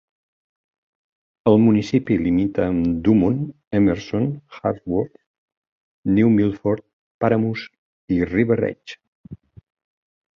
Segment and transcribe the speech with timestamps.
[1.49, 3.43] El municipi limita amb Dumont,
[3.79, 4.25] Emerson,
[4.61, 5.19] Haworth,
[6.15, 6.83] New Milford,
[7.25, 7.67] Paramus
[8.17, 8.99] i River Edge.